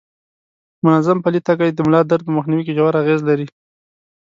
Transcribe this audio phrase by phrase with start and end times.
[0.83, 3.57] منظم پلی تګ د ملا د درد په مخنیوي کې ژور اغیز لرلی شي.